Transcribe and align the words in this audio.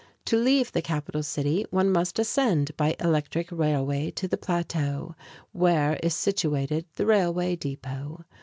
To 0.25 0.35
leave 0.35 0.71
the 0.71 0.81
capital 0.81 1.21
city, 1.21 1.63
one 1.69 1.91
must 1.91 2.17
ascend 2.17 2.75
by 2.75 2.95
electric 2.99 3.51
railway 3.51 4.09
to 4.09 4.27
the 4.27 4.35
plateau, 4.35 5.13
where 5.51 5.97
is 6.01 6.15
situated 6.15 6.85
the 6.95 7.05
railway 7.05 7.55
depot. 7.55 8.25